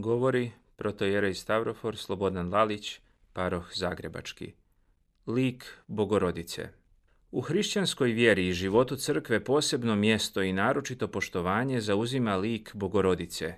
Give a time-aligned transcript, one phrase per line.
[0.00, 3.00] Govori protojerej Stavrofor Slobodan Lalić,
[3.32, 4.52] paroh Zagrebački.
[5.26, 6.68] Lik Bogorodice.
[7.30, 13.54] U hrišćanskoj vjeri i životu crkve posebno mjesto i naročito poštovanje zauzima lik Bogorodice,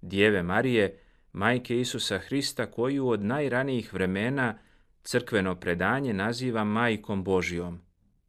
[0.00, 0.98] Djeve Marije,
[1.32, 4.58] majke Isusa Hrista koju od najranijih vremena
[5.02, 7.80] crkveno predanje naziva majkom Božijom,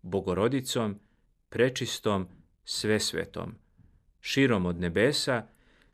[0.02, 1.00] Bogorodicom,
[1.50, 2.28] prečistom,
[2.64, 3.56] svesvetom,
[4.22, 5.48] širom od nebesa,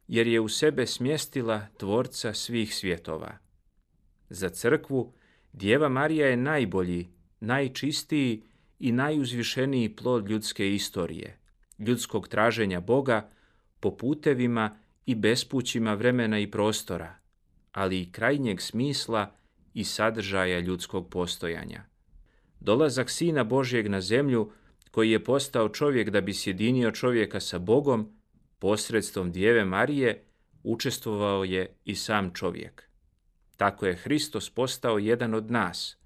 [0.07, 3.37] jer je u sebe smjestila tvorca svih svjetova.
[4.29, 5.13] Za crkvu
[5.53, 8.43] Djeva Marija je najbolji, najčistiji
[8.79, 11.37] i najuzvišeniji plod ljudske istorije,
[11.79, 13.29] ljudskog traženja Boga
[13.79, 17.15] po putevima i bespućima vremena i prostora,
[17.71, 19.35] ali i krajnjeg smisla
[19.73, 21.83] i sadržaja ljudskog postojanja.
[22.59, 24.51] Dolazak Sina Božjeg na zemlju,
[24.91, 28.17] koji je postao čovjek da bi sjedinio čovjeka sa Bogom,
[28.63, 30.23] posredstvom Djeve Marije,
[30.63, 32.83] učestvovao je i sam čovjek.
[33.57, 35.97] Tako je Hristos postao jedan od nas,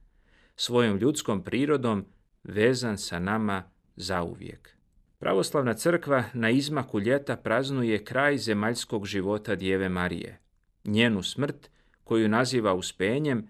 [0.55, 2.05] svojom ljudskom prirodom
[2.43, 3.63] vezan sa nama
[3.95, 4.77] zauvijek.
[5.19, 10.39] Pravoslavna crkva na izmaku ljeta praznuje kraj zemaljskog života Djeve Marije,
[10.83, 11.69] njenu smrt
[12.03, 13.47] koju naziva uspenjem,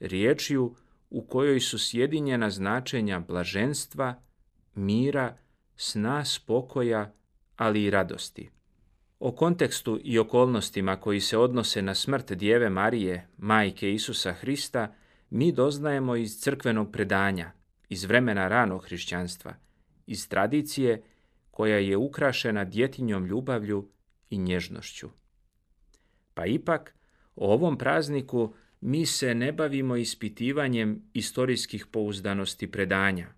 [0.00, 0.74] riječju
[1.10, 4.22] u kojoj su sjedinjena značenja blaženstva,
[4.74, 5.36] mira,
[5.76, 7.16] sna, spokoja,
[7.56, 8.50] ali i radosti.
[9.18, 14.94] O kontekstu i okolnostima koji se odnose na smrt Djeve Marije, majke Isusa Hrista,
[15.30, 17.52] mi doznajemo iz crkvenog predanja,
[17.88, 19.54] iz vremena ranog hrišćanstva,
[20.06, 21.02] iz tradicije
[21.50, 23.88] koja je ukrašena djetinjom ljubavlju
[24.30, 25.08] i nježnošću.
[26.34, 26.94] Pa ipak,
[27.36, 33.28] o ovom prazniku mi se ne bavimo ispitivanjem istorijskih pouzdanosti predanja.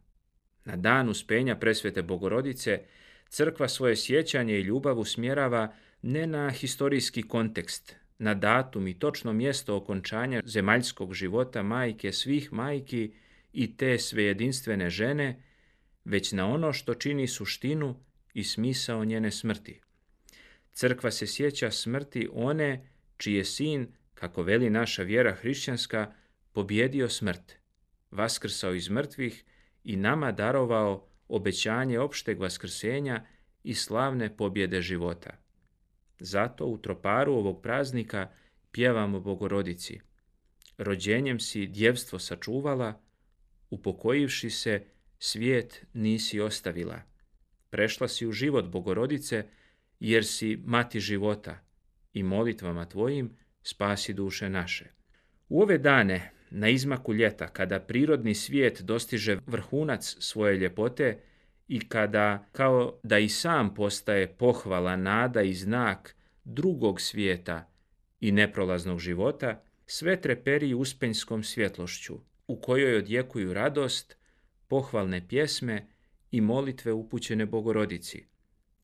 [0.64, 2.82] Na dan uspenja presvete Bogorodice,
[3.28, 9.76] crkva svoje sjećanje i ljubav usmjerava ne na historijski kontekst, na datum i točno mjesto
[9.76, 13.12] okončanja zemaljskog života majke svih majki
[13.52, 15.42] i te svejedinstvene žene,
[16.04, 18.00] već na ono što čini suštinu
[18.34, 19.80] i smisao njene smrti.
[20.72, 26.12] Crkva se sjeća smrti one čiji je sin, kako veli naša vjera hrišćanska,
[26.52, 27.56] pobjedio smrt,
[28.10, 29.44] vaskrsao iz mrtvih
[29.84, 33.26] i nama darovao obećanje opšteg vaskrsenja
[33.62, 35.30] i slavne pobjede života.
[36.20, 38.30] Zato u troparu ovog praznika
[38.70, 40.00] pjevamo Bogorodici.
[40.78, 43.00] Rođenjem si djevstvo sačuvala,
[43.70, 44.84] upokojivši se,
[45.18, 47.02] svijet nisi ostavila.
[47.70, 49.46] Prešla si u život Bogorodice,
[50.00, 51.58] jer si mati života
[52.12, 54.84] i molitvama tvojim spasi duše naše.
[55.48, 61.20] U ove dane, na izmaku ljeta, kada prirodni svijet dostiže vrhunac svoje ljepote
[61.68, 67.70] i kada, kao da i sam postaje pohvala, nada i znak drugog svijeta
[68.20, 74.16] i neprolaznog života, sve treperi uspenjskom svjetlošću, u kojoj odjekuju radost,
[74.68, 75.86] pohvalne pjesme
[76.30, 78.24] i molitve upućene Bogorodici.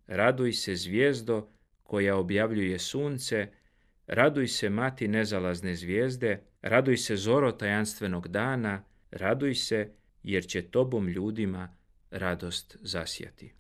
[0.07, 1.49] Raduj se zvijezdo
[1.83, 3.49] koja objavljuje sunce,
[4.07, 9.93] raduj se mati nezalazne zvijezde, raduj se zoro tajanstvenog dana, raduj se
[10.23, 11.77] jer će tobom ljudima
[12.11, 13.55] radost zasjati.